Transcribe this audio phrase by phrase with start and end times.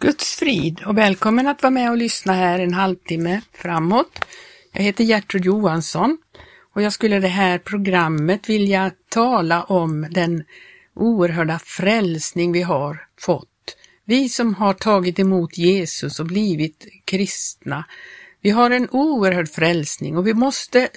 [0.00, 4.24] Guds frid och välkommen att vara med och lyssna här en halvtimme framåt.
[4.72, 6.18] Jag heter Gertrud Johansson
[6.74, 10.44] och jag skulle det här programmet vilja tala om den
[10.94, 13.76] oerhörda frälsning vi har fått.
[14.04, 17.84] Vi som har tagit emot Jesus och blivit kristna,
[18.40, 20.88] vi har en oerhörd frälsning och vi måste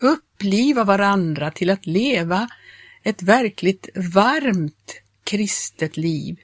[0.00, 2.48] uppliva varandra till att leva
[3.02, 6.36] ett verkligt varmt kristet liv.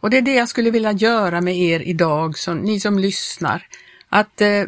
[0.00, 3.66] Och det är det jag skulle vilja göra med er idag, som, ni som lyssnar.
[4.08, 4.64] Att, eh,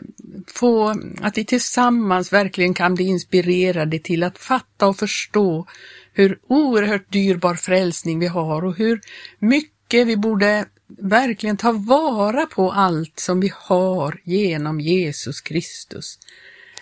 [0.46, 5.66] få, att vi tillsammans verkligen kan bli inspirerade till att fatta och förstå
[6.12, 9.00] hur oerhört dyrbar frälsning vi har och hur
[9.38, 10.64] mycket vi borde
[10.98, 16.18] verkligen ta vara på allt som vi har genom Jesus Kristus.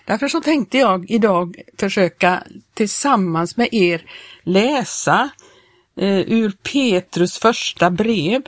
[0.04, 2.42] Därför så tänkte jag idag försöka
[2.74, 4.02] tillsammans med er
[4.42, 5.30] läsa
[5.96, 8.42] Eh, ur Petrus första brev.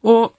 [0.00, 0.32] Och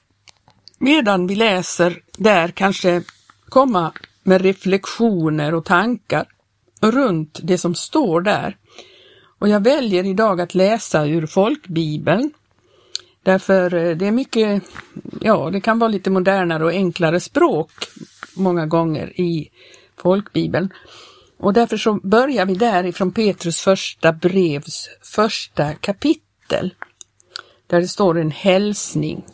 [0.78, 3.04] medan vi läser där kanske
[3.50, 6.26] komma med reflektioner och tankar
[6.82, 8.58] runt det som står där.
[9.40, 12.32] Och jag väljer idag att läsa ur folkbibeln.
[13.24, 14.64] Därför eh, det är mycket,
[15.22, 17.72] ja det kan vara lite modernare och enklare språk
[18.36, 19.50] många gånger i
[19.98, 20.70] folkbibeln.
[21.44, 26.74] Och därför så börjar vi därifrån Petrus första brevs första kapitel.
[27.68, 29.26] Där det står en hälsning.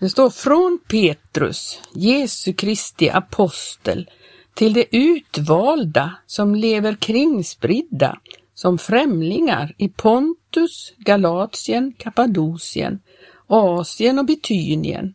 [0.00, 4.10] Det står från Petrus, Jesu Kristi apostel,
[4.54, 8.18] till de utvalda som lever kringspridda
[8.54, 13.00] som främlingar i Pontus, Galatien, Kappadokien,
[13.46, 15.14] Asien och Bitynien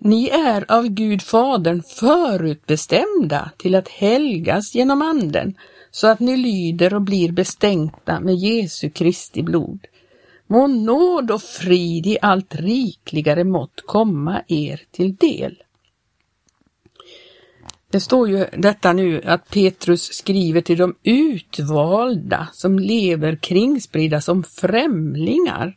[0.00, 5.54] ni är av Gud Fadern förutbestämda till att helgas genom Anden,
[5.90, 9.86] så att ni lyder och blir bestänkta med Jesu Kristi blod.
[10.46, 15.62] Må nåd och frid i allt rikligare mått komma er till del.
[17.90, 24.44] Det står ju detta nu att Petrus skriver till de utvalda som lever kringspridda som
[24.44, 25.76] främlingar.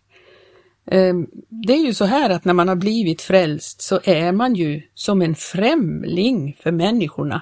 [0.85, 4.55] Ehm, det är ju så här att när man har blivit frälst så är man
[4.55, 7.41] ju som en främling för människorna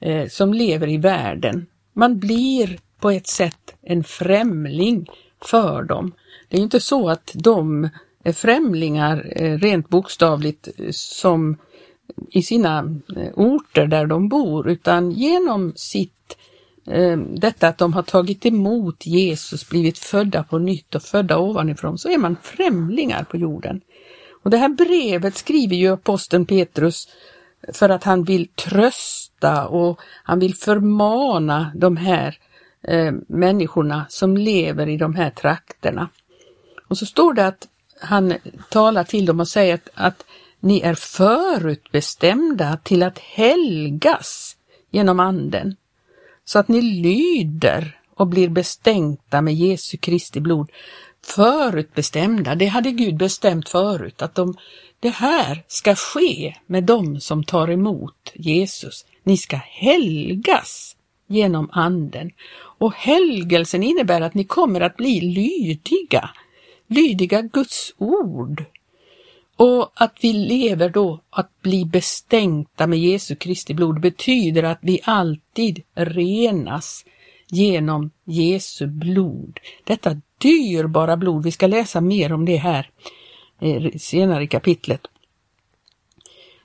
[0.00, 1.66] eh, som lever i världen.
[1.92, 5.06] Man blir på ett sätt en främling
[5.42, 6.12] för dem.
[6.48, 7.88] Det är inte så att de
[8.24, 11.56] är främlingar eh, rent bokstavligt eh, som
[12.30, 12.94] i sina
[13.34, 16.17] orter där de bor, utan genom sitt
[16.90, 21.98] Ehm, detta att de har tagit emot Jesus, blivit födda på nytt och födda ovanifrån,
[21.98, 23.80] så är man främlingar på jorden.
[24.42, 27.08] Och det här brevet skriver ju aposteln Petrus
[27.72, 32.38] för att han vill trösta och han vill förmana de här
[32.82, 36.08] eh, människorna som lever i de här trakterna.
[36.88, 37.68] Och så står det att
[38.00, 38.34] han
[38.70, 40.24] talar till dem och säger att, att
[40.60, 44.56] ni är förutbestämda till att helgas
[44.90, 45.76] genom anden
[46.48, 50.70] så att ni lyder och blir bestänkta med Jesu Kristi blod.
[51.26, 54.54] Förutbestämda, det hade Gud bestämt förut, att de,
[55.00, 59.04] det här ska ske med dem som tar emot Jesus.
[59.22, 62.30] Ni ska helgas genom anden.
[62.78, 66.30] Och helgelsen innebär att ni kommer att bli lydiga,
[66.86, 68.64] lydiga Guds ord.
[69.58, 75.00] Och att vi lever då att bli bestänkta med Jesu Kristi blod betyder att vi
[75.04, 77.04] alltid renas
[77.48, 79.60] genom Jesu blod.
[79.84, 82.90] Detta dyrbara blod, vi ska läsa mer om det här
[83.60, 85.06] eh, senare i kapitlet.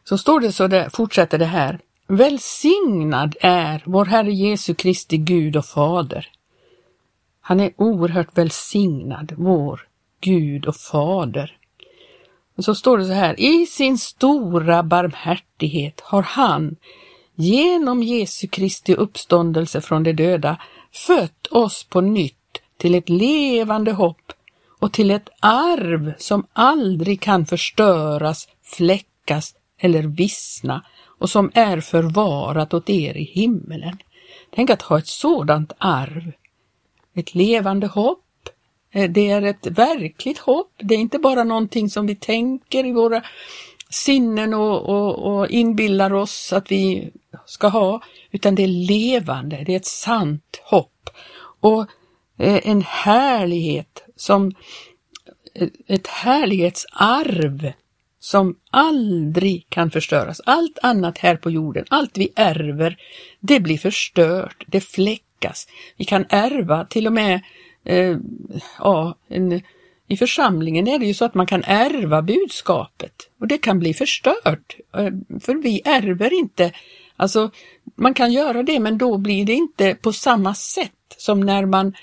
[0.03, 1.79] Så står det så där, fortsätter det här.
[2.07, 6.29] Välsignad är vår Herre Jesu Kristi Gud och Fader.
[7.41, 9.87] Han är oerhört välsignad, vår
[10.21, 11.57] Gud och Fader.
[12.57, 16.75] Så står det så här, i sin stora barmhärtighet har han
[17.35, 20.57] genom Jesu Kristi uppståndelse från de döda
[20.91, 22.35] fött oss på nytt
[22.77, 24.33] till ett levande hopp
[24.79, 30.85] och till ett arv som aldrig kan förstöras, fläckas eller vissna
[31.19, 33.97] och som är förvarat åt er i himmelen.
[34.55, 36.31] Tänk att ha ett sådant arv.
[37.13, 38.22] Ett levande hopp
[38.93, 40.71] Eh, det är ett verkligt hopp.
[40.77, 43.23] Det är inte bara någonting som vi tänker i våra
[43.89, 47.11] sinnen och, och, och inbillar oss att vi
[47.45, 48.01] ska ha,
[48.31, 51.09] utan det är levande, det är ett sant hopp.
[51.59, 51.81] Och
[52.37, 54.55] eh, en härlighet som
[55.55, 57.73] eh, ett härlighetsarv
[58.19, 60.41] som aldrig kan förstöras.
[60.45, 62.97] Allt annat här på jorden, allt vi ärver,
[63.39, 65.67] det blir förstört, det fläckas.
[65.97, 67.41] Vi kan ärva till och med
[67.85, 68.17] eh,
[68.79, 69.61] ja, en,
[70.07, 73.93] i församlingen är det ju så att man kan ärva budskapet och det kan bli
[73.93, 74.77] förstört.
[74.97, 76.71] Eh, för vi ärver inte,
[77.15, 77.51] alltså
[77.95, 81.93] man kan göra det men då blir det inte på samma sätt som när man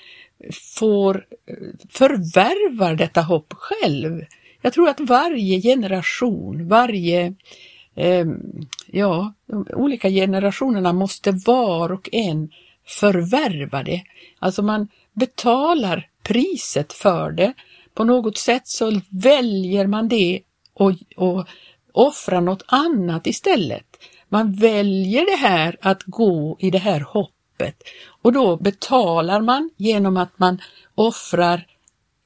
[0.79, 1.55] får eh,
[1.89, 4.21] förvärvar detta hopp själv.
[4.61, 7.33] Jag tror att varje generation, varje
[7.95, 8.25] eh,
[8.85, 12.51] ja, de olika generationerna måste var och en
[12.87, 14.03] förvärva det.
[14.39, 17.53] Alltså man betalar priset för det.
[17.93, 20.41] På något sätt så väljer man det
[20.73, 21.47] och, och
[21.91, 23.85] offrar något annat istället.
[24.29, 27.83] Man väljer det här att gå i det här hoppet
[28.21, 30.61] och då betalar man genom att man
[30.95, 31.67] offrar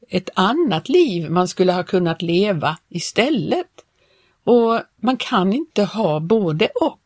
[0.10, 3.68] ett annat liv man skulle ha kunnat leva istället.
[4.44, 7.00] Och man kan inte ha både och.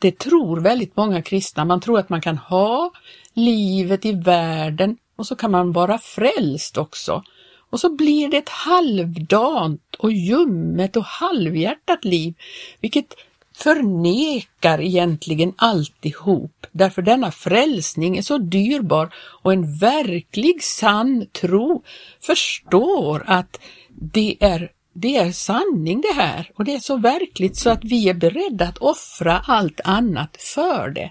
[0.00, 1.64] Det tror väldigt många kristna.
[1.64, 2.92] Man tror att man kan ha
[3.34, 7.22] livet i världen och så kan man vara frälst också.
[7.70, 12.34] Och så blir det ett halvdant och ljummet och halvhjärtat liv,
[12.80, 13.14] vilket
[13.56, 21.82] förnekar egentligen alltihop, därför denna frälsning är så dyrbar och en verklig sann tro
[22.20, 27.70] förstår att det är, det är sanning det här och det är så verkligt så
[27.70, 31.10] att vi är beredda att offra allt annat för det.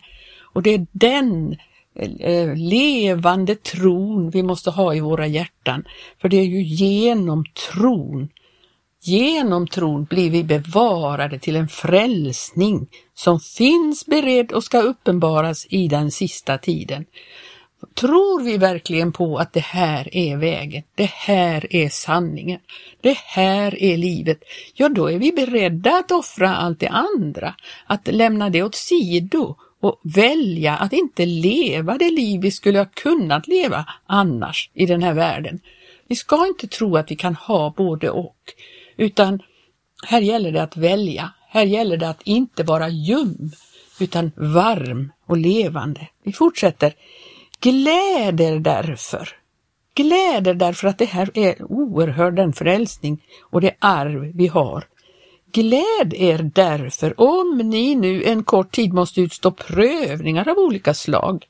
[0.53, 1.57] Och det är den
[1.95, 5.83] Eh, levande tron vi måste ha i våra hjärtan,
[6.21, 8.29] för det är ju genom tron.
[9.03, 15.87] Genom tron blir vi bevarade till en frälsning som finns beredd och ska uppenbaras i
[15.87, 17.05] den sista tiden.
[17.95, 22.59] Tror vi verkligen på att det här är vägen, det här är sanningen,
[23.01, 24.43] det här är livet,
[24.73, 27.55] ja då är vi beredda att offra allt det andra,
[27.85, 32.85] att lämna det åt sido och välja att inte leva det liv vi skulle ha
[32.85, 35.59] kunnat leva annars i den här världen.
[36.07, 38.37] Vi ska inte tro att vi kan ha både och,
[38.97, 39.39] utan
[40.07, 41.33] här gäller det att välja.
[41.47, 43.51] Här gäller det att inte vara ljum,
[43.99, 46.07] utan varm och levande.
[46.23, 46.93] Vi fortsätter.
[47.59, 49.29] Gläder därför.
[49.95, 54.85] Gläder därför att det här är oerhörd den frälsning och det arv vi har.
[55.53, 61.47] Gläd er därför om ni nu en kort tid måste utstå prövningar av olika slag.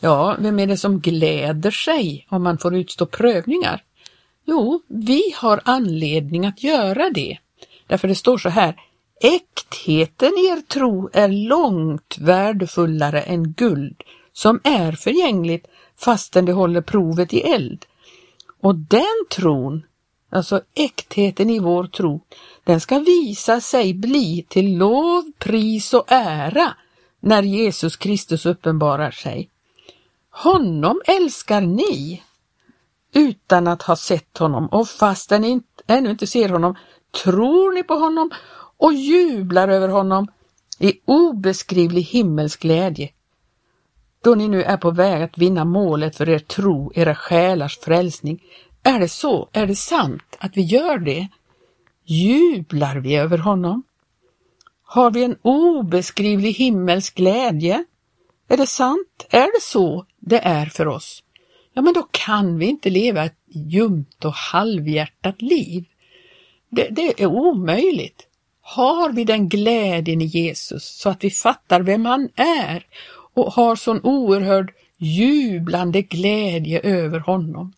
[0.00, 3.82] Ja, vem är det som gläder sig om man får utstå prövningar?
[4.44, 7.38] Jo, vi har anledning att göra det.
[7.86, 8.76] Därför det står så här,
[9.20, 14.02] äktheten i er tro är långt värdefullare än guld
[14.32, 15.66] som är förgängligt
[15.98, 17.86] fastän det håller provet i eld.
[18.60, 19.82] Och den tron,
[20.32, 22.20] alltså äktheten i vår tro,
[22.64, 26.74] den ska visa sig bli till lov, pris och ära
[27.20, 29.50] när Jesus Kristus uppenbarar sig.
[30.30, 32.22] Honom älskar ni
[33.14, 36.74] utan att ha sett honom och fastän ni ännu inte ser honom
[37.24, 38.30] tror ni på honom
[38.76, 40.28] och jublar över honom
[40.78, 43.10] i obeskrivlig himmelsk glädje.
[44.24, 48.42] Då ni nu är på väg att vinna målet för er tro, era själars frälsning.
[48.82, 49.48] Är det så?
[49.52, 51.28] Är det sant att vi gör det?
[52.04, 53.82] Jublar vi över honom?
[54.82, 57.84] Har vi en obeskrivlig himmelsk glädje?
[58.48, 59.26] Är det sant?
[59.30, 61.22] Är det så det är för oss?
[61.72, 65.84] ja men då kan vi inte leva ett ljumt och halvhjärtat liv.
[66.68, 68.26] Det, det, är omöjligt.
[68.60, 72.86] Har vi den glädjen i Jesus så att vi fattar vem han är
[73.34, 77.72] och har sån oerhörd jublande glädje över honom.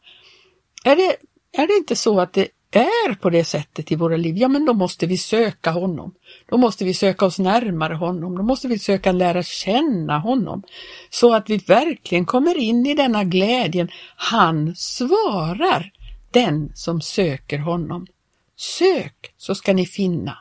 [0.86, 1.16] Är det,
[1.52, 4.64] är det inte så att det är på det sättet i våra liv, ja men
[4.64, 6.14] då måste vi söka honom.
[6.46, 10.62] Då måste vi söka oss närmare honom, då måste vi söka lära känna honom.
[11.10, 13.88] Så att vi verkligen kommer in i denna glädjen.
[14.16, 15.92] Han svarar
[16.30, 18.06] den som söker honom.
[18.56, 20.38] Sök så ska ni finna.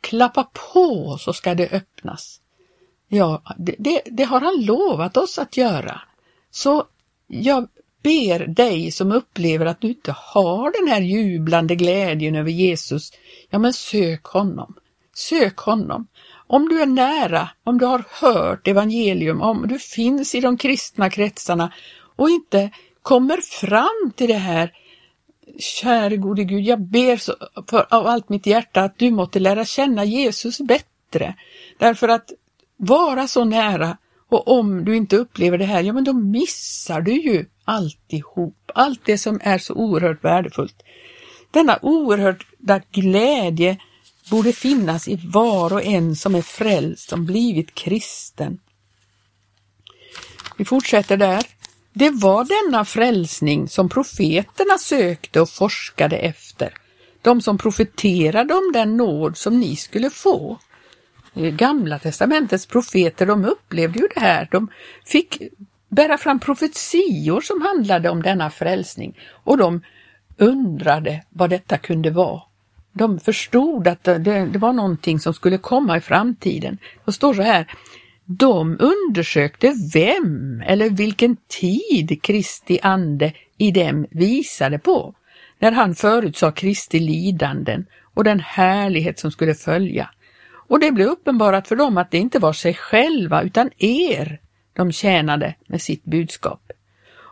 [0.00, 2.40] Klappa på så ska det öppnas.
[3.08, 6.02] Ja, det, det, det har han lovat oss att göra.
[6.50, 6.84] Så
[7.26, 7.68] jag
[8.02, 13.12] ber dig som upplever att du inte har den här jublande glädjen över Jesus,
[13.50, 14.74] ja men sök honom.
[15.14, 16.06] Sök honom.
[16.46, 21.10] Om du är nära, om du har hört evangelium, om du finns i de kristna
[21.10, 21.72] kretsarna
[22.16, 22.70] och inte
[23.02, 24.72] kommer fram till det här,
[25.58, 27.34] käre gode Gud, jag ber så,
[27.70, 31.34] för, av allt mitt hjärta att du måtte lära känna Jesus bättre.
[31.78, 32.32] Därför att
[32.76, 33.96] vara så nära
[34.28, 39.00] och om du inte upplever det här, ja men då missar du ju alltihop, allt
[39.04, 40.82] det som är så oerhört värdefullt.
[41.50, 43.78] Denna oerhörda glädje
[44.30, 48.60] borde finnas i var och en som är frälst, som blivit kristen.
[50.56, 51.42] Vi fortsätter där.
[51.92, 56.74] det var denna frälsning som profeterna sökte och forskade efter.
[57.22, 60.58] De som profeterade om den nåd som ni skulle få.
[61.34, 64.48] Eh, Gamla testamentets profeter, de upplevde ju det här.
[64.50, 64.68] De
[65.04, 65.42] fick
[65.92, 69.82] bära fram profetior som handlade om denna frälsning och de
[70.36, 72.42] undrade vad detta kunde vara.
[72.92, 76.78] De förstod att det, det var någonting som skulle komma i framtiden.
[77.04, 77.66] Det står så här,
[78.24, 85.14] de undersökte vem eller vilken tid Kristi ande i dem visade på,
[85.58, 90.10] när han förutsade Kristi lidanden och den härlighet som skulle följa.
[90.68, 94.40] Och det blev uppenbarat för dem att det inte var sig själva utan er
[94.72, 96.72] de tjänade med sitt budskap.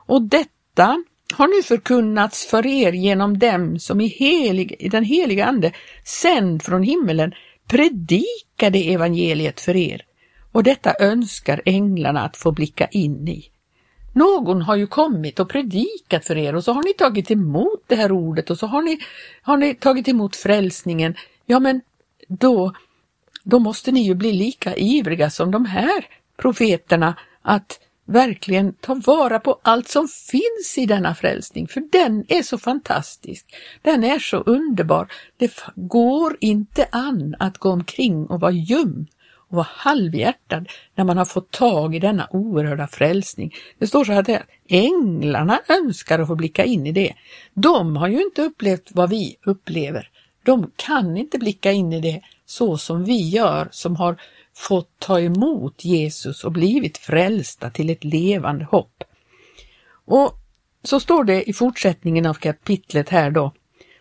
[0.06, 5.46] Och detta har nu förkunnats för er genom dem som i, helig, i den heliga
[5.46, 5.72] Ande,
[6.04, 7.34] sänd från himmelen,
[7.66, 10.02] predikade evangeliet för er.
[10.52, 13.50] Och detta önskar änglarna att få blicka in i.
[14.12, 17.94] Någon har ju kommit och predikat för er och så har ni tagit emot det
[17.94, 18.98] här ordet och så har ni,
[19.42, 21.14] har ni tagit emot frälsningen.
[21.46, 21.80] Ja, men
[22.28, 22.72] då,
[23.44, 26.06] då måste ni ju bli lika ivriga som de här
[26.36, 32.42] profeterna att verkligen ta vara på allt som finns i denna frälsning, för den är
[32.42, 33.46] så fantastisk.
[33.82, 35.12] Den är så underbar.
[35.36, 39.06] Det går inte an att gå omkring och vara ljum
[39.50, 43.54] och vara halvhjärtad när man har fått tag i denna oerhörda frälsning.
[43.78, 47.14] Det står så här att änglarna önskar att få blicka in i det.
[47.54, 50.08] De har ju inte upplevt vad vi upplever.
[50.42, 54.16] De kan inte blicka in i det så som vi gör som har
[54.54, 59.04] fått ta emot Jesus och blivit frälsta till ett levande hopp.
[60.04, 60.34] Och
[60.82, 63.52] så står det i fortsättningen av kapitlet här då,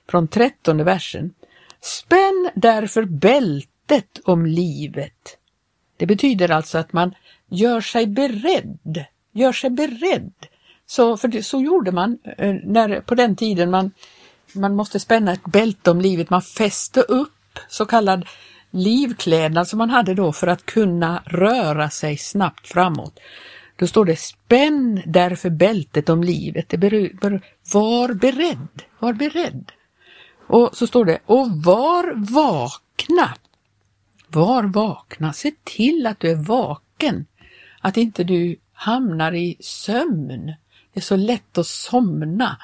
[0.09, 1.33] från trettonde versen.
[1.81, 5.37] Spänn därför bältet om livet.
[5.97, 7.15] Det betyder alltså att man
[7.49, 10.33] gör sig beredd, gör sig beredd.
[10.85, 13.91] Så, för det, så gjorde man eh, när, på den tiden man,
[14.53, 18.25] man måste spänna ett bälte om livet, man fäste upp så kallad
[18.71, 23.19] livklädnad som man hade då för att kunna röra sig snabbt framåt.
[23.75, 26.69] Då står det spänn därför bältet om livet.
[26.69, 27.41] Det ber, ber,
[27.73, 29.71] var beredd, var beredd.
[30.47, 33.33] Och så står det och var vakna.
[34.27, 37.25] Var vakna, se till att du är vaken.
[37.81, 40.45] Att inte du hamnar i sömn.
[40.93, 42.57] Det är så lätt att somna.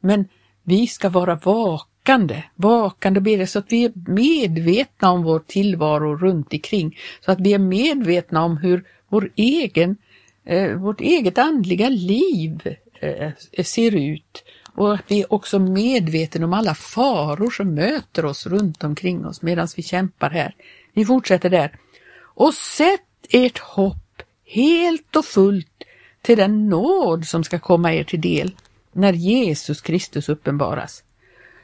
[0.00, 0.28] Men
[0.62, 6.16] vi ska vara vakna vakande, vakande ber så att vi är medvetna om vår tillvaro
[6.16, 9.96] runt omkring, så att vi är medvetna om hur vår egen,
[10.44, 13.32] eh, vårt eget andliga liv eh,
[13.64, 18.84] ser ut och att vi är också medvetna om alla faror som möter oss runt
[18.84, 20.54] omkring oss medan vi kämpar här.
[20.92, 21.72] Vi fortsätter där.
[22.20, 23.00] Och sätt
[23.30, 25.84] ert hopp helt och fullt
[26.22, 28.54] till den nåd som ska komma er till del
[28.92, 31.02] när Jesus Kristus uppenbaras.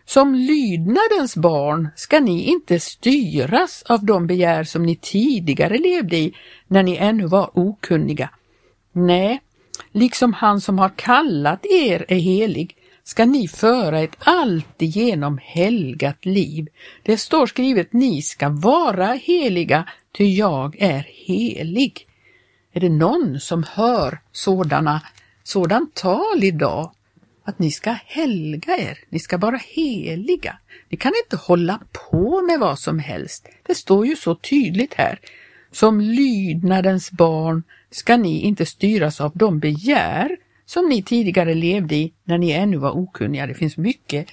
[0.07, 6.35] Som lydnadens barn ska ni inte styras av de begär som ni tidigare levde i
[6.67, 8.31] när ni ännu var okunniga.
[8.93, 9.41] Nej,
[9.93, 16.69] liksom han som har kallat er är helig ska ni föra ett alltigenom helgat liv.
[17.03, 22.07] Det står skrivet, ni ska vara heliga, ty jag är helig.
[22.73, 25.03] Är det någon som hör sådana,
[25.43, 26.91] sådant tal idag?
[27.45, 30.59] Att ni ska helga er, ni ska vara heliga.
[30.89, 33.49] Ni kan inte hålla på med vad som helst.
[33.67, 35.21] Det står ju så tydligt här.
[35.73, 40.37] Som lydnadens barn ska ni inte styras av de begär
[40.67, 43.47] som ni tidigare levde i när ni ännu var okunniga.
[43.47, 44.27] Det finns mycket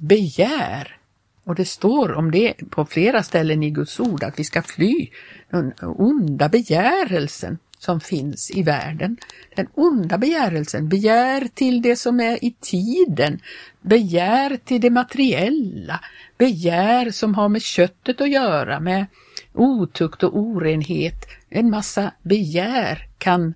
[0.00, 0.96] begär
[1.44, 5.08] och det står om det på flera ställen i Guds ord att vi ska fly
[5.50, 9.16] den onda begärelsen som finns i världen.
[9.56, 13.40] Den onda begärelsen, begär till det som är i tiden,
[13.80, 16.00] begär till det materiella,
[16.38, 19.06] begär som har med köttet att göra, med
[19.52, 21.26] otukt och orenhet.
[21.48, 23.54] En massa begär kan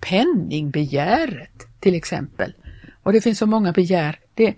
[0.00, 2.54] penningbegäret till exempel.
[3.02, 4.18] Och det finns så många begär.
[4.34, 4.54] Det,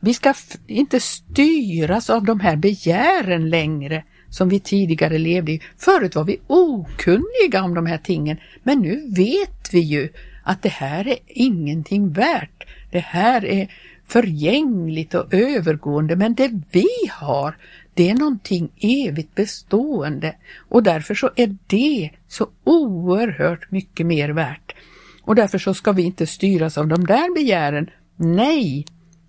[0.00, 0.34] vi ska
[0.66, 5.60] inte styras av de här begären längre som vi tidigare levde i.
[5.78, 10.08] Förut var vi okunniga om de här tingen, men nu vet vi ju
[10.42, 12.64] att det här är ingenting värt.
[12.90, 13.72] Det här är
[14.06, 17.56] förgängligt och övergående, men det vi har,
[17.94, 20.36] det är någonting evigt bestående
[20.68, 24.74] och därför så är det så oerhört mycket mer värt.
[25.22, 27.90] Och därför så ska vi inte styras av de där begären.
[28.16, 28.86] Nej,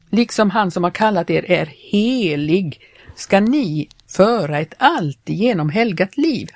[0.09, 2.79] liksom han som har kallat er är helig,
[3.15, 6.49] ska ni föra ett alltigenom helgat liv.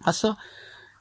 [0.00, 0.36] Alltså,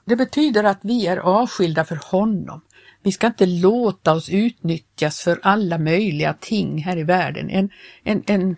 [0.06, 2.62] det betyder att vi är avskilda för honom.
[3.04, 7.50] Vi ska inte låta oss utnyttjas för alla möjliga ting här i världen.
[7.50, 7.70] En,
[8.04, 8.56] en, en,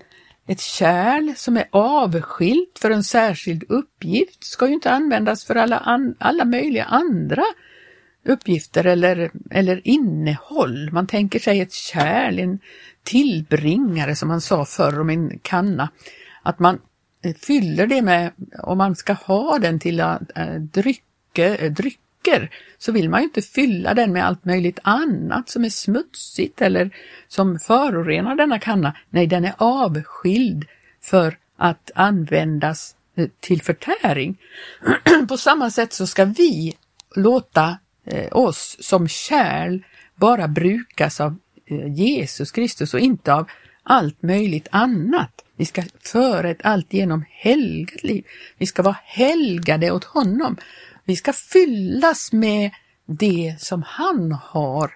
[0.47, 5.77] ett kärl som är avskilt för en särskild uppgift ska ju inte användas för alla,
[5.77, 7.43] an, alla möjliga andra
[8.25, 10.91] uppgifter eller, eller innehåll.
[10.91, 12.59] Man tänker sig ett kärl, en
[13.03, 15.89] tillbringare som man sa förr om en kanna.
[16.43, 16.81] Att man
[17.23, 20.15] eh, fyller det med, om man ska ha den till äh,
[20.59, 25.65] drycke, eh, drycker, så vill man ju inte fylla den med allt möjligt annat som
[25.65, 26.89] är smutsigt eller
[27.27, 28.95] som förorenar denna kanna.
[29.09, 30.65] Nej, den är avskild
[31.01, 32.95] för att användas
[33.39, 34.37] till förtäring.
[35.27, 36.77] På samma sätt så ska vi
[37.15, 37.77] låta
[38.31, 39.83] oss som kärl
[40.15, 41.37] bara brukas av
[41.97, 43.49] Jesus Kristus och inte av
[43.83, 45.40] allt möjligt annat.
[45.55, 48.25] Vi ska föra ett alltigenom helgat liv.
[48.57, 50.57] Vi ska vara helgade åt honom.
[51.03, 52.71] Vi ska fyllas med
[53.05, 54.91] det som han har.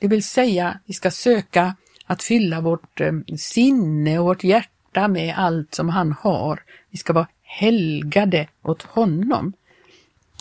[0.00, 5.34] Det vill säga, vi ska söka att fylla vårt eh, sinne och vårt hjärta med
[5.38, 6.62] allt som han har.
[6.90, 9.52] Vi ska vara helgade åt honom.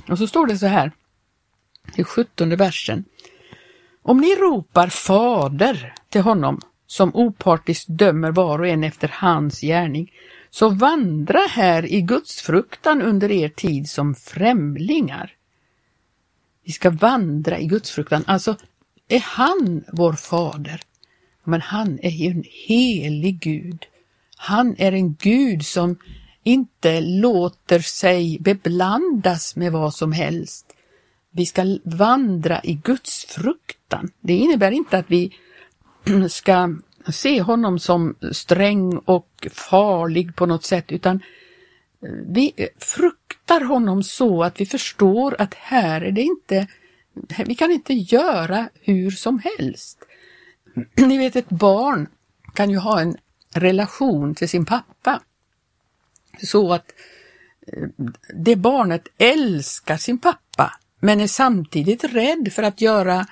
[0.09, 0.91] Och så står det så här
[1.95, 3.05] i sjuttonde versen.
[4.01, 10.11] Om ni ropar Fader till honom som opartiskt dömer var och en efter hans gärning,
[10.49, 15.33] så vandra här i Guds fruktan under er tid som främlingar.
[16.63, 18.55] Vi ska vandra i Guds fruktan, alltså
[19.07, 20.81] är han vår fader?
[21.43, 23.85] Men han är ju en helig Gud.
[24.37, 25.97] Han är en Gud som
[26.43, 30.73] inte låter sig beblandas med vad som helst.
[31.31, 34.11] Vi ska vandra i Guds fruktan.
[34.21, 35.35] Det innebär inte att vi
[36.29, 36.75] ska
[37.07, 41.15] se honom som sträng och farlig på något sätt, utan
[42.01, 46.67] eh, vi fruktar honom så att vi förstår att här är det inte,
[47.45, 50.05] vi kan inte göra hur som helst.
[50.95, 52.07] Ni vet ett barn
[52.53, 53.17] kan ju ha en
[53.53, 55.21] relation till sin pappa
[56.43, 56.93] så att
[57.67, 57.87] eh,
[58.33, 63.27] det barnet älskar sin pappa men är samtidigt rädd för att göra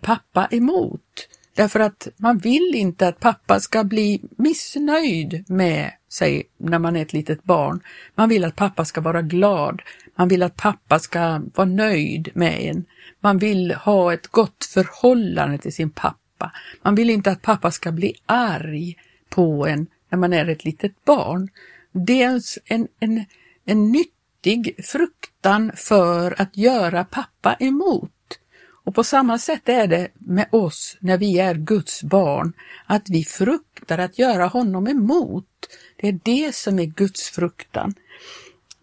[0.00, 1.28] pappa emot.
[1.54, 7.02] Därför att man vill inte att pappa ska bli missnöjd med sig när man är
[7.02, 7.80] ett litet barn.
[8.14, 9.82] Man vill att pappa ska vara glad.
[10.16, 12.84] Man vill att pappa ska vara nöjd med en.
[13.20, 16.52] Man vill ha ett gott förhållande till sin pappa.
[16.82, 18.96] Man vill inte att pappa ska bli arg
[19.28, 21.48] på en när man är ett litet barn.
[21.92, 23.24] Det är en, en,
[23.64, 28.10] en nyttig fruktan för att göra pappa emot.
[28.84, 32.52] Och på samma sätt är det med oss när vi är Guds barn,
[32.86, 35.46] att vi fruktar att göra honom emot.
[36.00, 37.94] Det är det som är Guds fruktan.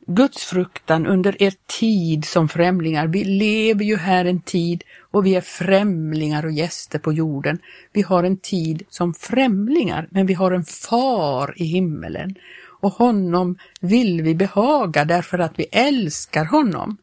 [0.08, 3.08] Guds fruktan under er tid som främlingar.
[3.08, 7.60] Vi lever ju här en tid och vi är främlingar och gäster på jorden.
[7.94, 12.36] Vi har en tid som främlingar, men vi har en far i himmelen
[12.82, 16.98] och honom vill vi behaga därför att vi älskar honom.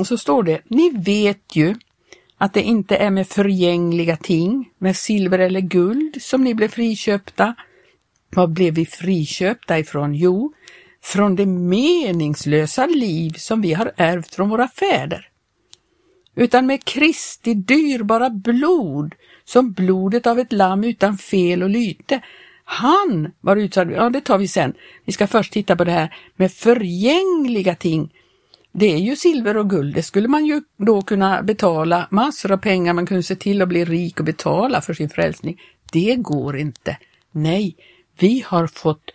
[0.00, 1.74] Och så står det, ni vet ju
[2.38, 7.54] att det inte är med förgängliga ting, med silver eller guld, som ni blev friköpta.
[8.36, 10.14] Vad blev vi friköpta ifrån?
[10.14, 10.52] Jo,
[11.02, 15.28] från det meningslösa liv som vi har ärvt från våra fäder.
[16.34, 22.20] Utan med Kristi dyrbara blod, som blodet av ett lamm utan fel och lyte.
[22.64, 24.74] Han var utsatt, ja det tar vi sen.
[25.04, 28.12] Vi ska först titta på det här med förgängliga ting
[28.72, 32.56] det är ju silver och guld, det skulle man ju då kunna betala massor av
[32.56, 35.60] pengar, man kunde se till att bli rik och betala för sin frälsning.
[35.92, 36.96] Det går inte.
[37.32, 37.76] Nej,
[38.18, 39.10] vi har fått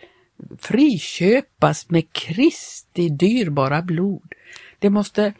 [0.58, 4.32] friköpas med Kristi dyrbara blod.
[4.78, 5.32] Det måste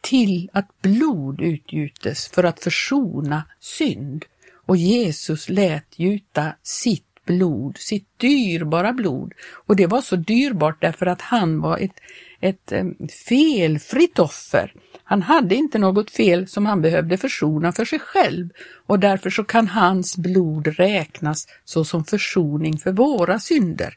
[0.00, 4.24] till att blod utgjutes för att försona synd
[4.66, 9.32] och Jesus lät gjuta sitt blod, sitt dyrbara blod.
[9.66, 12.00] Och det var så dyrbart därför att han var ett
[12.44, 12.84] ett eh,
[13.28, 14.72] felfritt offer.
[15.04, 18.48] Han hade inte något fel som han behövde försona för sig själv
[18.86, 23.96] och därför så kan hans blod räknas såsom försoning för våra synder.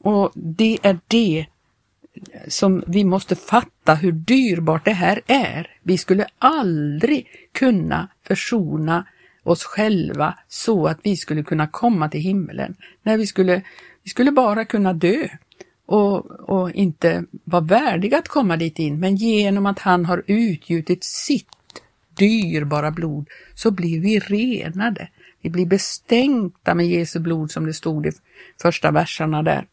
[0.00, 1.46] Och det är det
[2.48, 5.70] som vi måste fatta hur dyrbart det här är.
[5.82, 9.06] Vi skulle aldrig kunna försona
[9.42, 12.76] oss själva så att vi skulle kunna komma till himlen.
[13.02, 13.62] När vi skulle,
[14.02, 15.28] vi skulle bara kunna dö
[15.88, 21.04] och, och inte var värdig att komma dit in, men genom att han har utgjutit
[21.04, 21.48] sitt
[22.14, 25.08] dyrbara blod så blir vi renade.
[25.42, 28.12] Vi blir bestänkta med Jesu blod som det stod i
[28.62, 29.66] första verserna där.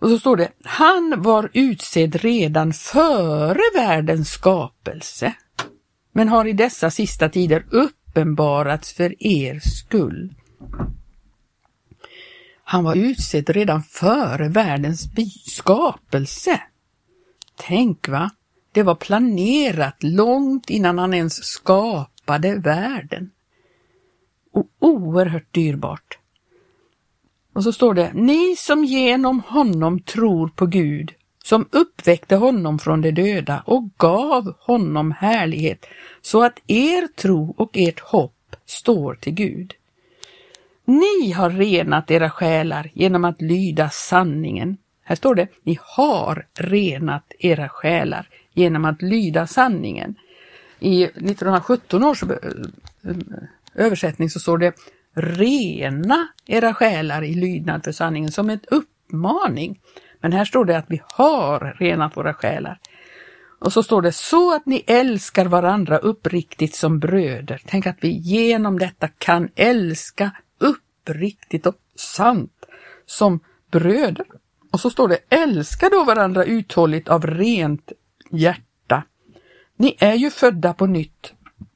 [0.00, 5.34] Och så står det, han var utsedd redan före världens skapelse
[6.12, 10.34] men har i dessa sista tider uppenbarats för er skull.
[12.70, 15.08] Han var utsedd redan före världens
[15.46, 16.60] skapelse.
[17.56, 18.30] Tänk va,
[18.72, 23.30] det var planerat långt innan han ens skapade världen.
[24.52, 26.18] Och oerhört dyrbart.
[27.52, 31.12] Och så står det, ni som genom honom tror på Gud,
[31.44, 35.86] som uppväckte honom från de döda och gav honom härlighet,
[36.22, 39.74] så att er tro och ert hopp står till Gud.
[40.88, 44.76] Ni har renat era själar genom att lyda sanningen.
[45.04, 50.14] Här står det, ni har renat era själar genom att lyda sanningen.
[50.78, 53.16] I 1917 års eh, eh,
[53.74, 54.72] översättning så står det
[55.14, 59.80] rena era själar i lydnad för sanningen som en uppmaning.
[60.20, 62.78] Men här står det att vi har renat våra själar.
[63.58, 67.62] Och så står det så att ni älskar varandra uppriktigt som bröder.
[67.66, 70.30] Tänk att vi genom detta kan älska
[71.08, 72.66] uppriktigt och sant
[73.06, 73.40] som
[73.70, 74.26] bröder.
[74.70, 77.92] Och så står det älska då varandra uthålligt av rent
[78.30, 79.02] hjärta.
[79.76, 81.32] Ni är ju födda på nytt,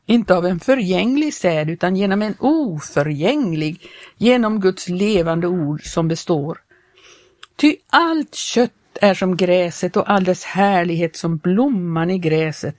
[0.06, 6.58] inte av en förgänglig säd utan genom en oförgänglig, genom Guds levande ord som består.
[7.56, 12.76] Ty allt kött är som gräset och all dess härlighet som blomman i gräset.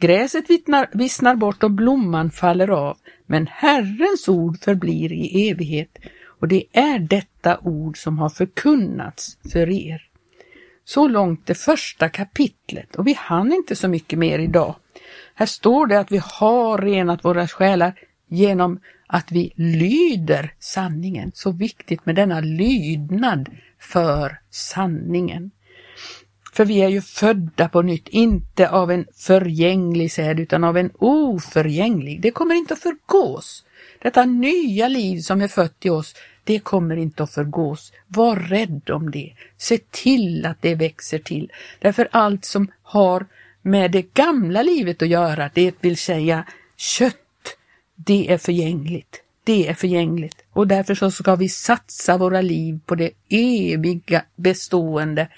[0.00, 2.96] Gräset vittnar, vissnar bort och blomman faller av,
[3.32, 9.70] men Herrens ord förblir i evighet och det är detta ord som har förkunnats för
[9.70, 10.02] er.
[10.84, 14.74] Så långt det första kapitlet och vi hann inte så mycket mer idag.
[15.34, 17.94] Här står det att vi har renat våra själar
[18.28, 21.30] genom att vi lyder sanningen.
[21.34, 25.50] Så viktigt med denna lydnad för sanningen.
[26.52, 30.90] För vi är ju födda på nytt, inte av en förgänglig säd utan av en
[30.98, 32.20] oförgänglig.
[32.20, 33.64] Det kommer inte att förgås.
[34.02, 37.92] Detta nya liv som är fött i oss, det kommer inte att förgås.
[38.06, 39.32] Var rädd om det.
[39.58, 41.52] Se till att det växer till.
[41.78, 43.26] Därför allt som har
[43.62, 46.44] med det gamla livet att göra, det vill säga
[46.76, 47.56] kött,
[47.94, 49.22] det är förgängligt.
[49.44, 55.28] Det är förgängligt och därför så ska vi satsa våra liv på det eviga bestående,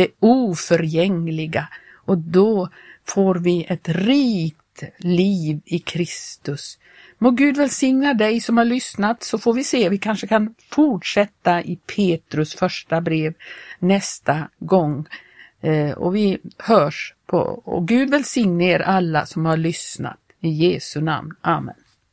[0.00, 2.68] det oförgängliga och då
[3.04, 6.78] får vi ett rikt liv i Kristus.
[7.18, 11.62] Må Gud välsigna dig som har lyssnat så får vi se, vi kanske kan fortsätta
[11.62, 13.34] i Petrus första brev
[13.78, 15.06] nästa gång.
[15.60, 20.18] Eh, och vi hörs på, och Gud välsigne er alla som har lyssnat.
[20.40, 21.34] I Jesu namn.
[21.40, 21.74] Amen.